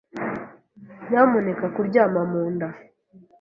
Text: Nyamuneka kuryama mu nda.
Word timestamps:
Nyamuneka 1.09 1.65
kuryama 1.75 2.21
mu 2.31 2.43
nda. 2.53 2.67